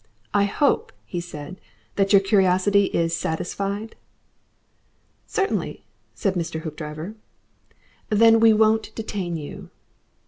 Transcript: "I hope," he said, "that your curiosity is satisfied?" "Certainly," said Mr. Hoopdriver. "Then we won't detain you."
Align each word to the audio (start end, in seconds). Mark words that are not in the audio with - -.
"I 0.33 0.45
hope," 0.45 0.91
he 1.05 1.21
said, 1.21 1.61
"that 1.95 2.11
your 2.11 2.21
curiosity 2.21 2.85
is 2.85 3.15
satisfied?" 3.15 3.95
"Certainly," 5.27 5.83
said 6.15 6.33
Mr. 6.33 6.61
Hoopdriver. 6.61 7.13
"Then 8.09 8.39
we 8.39 8.51
won't 8.51 8.95
detain 8.95 9.37
you." 9.37 9.69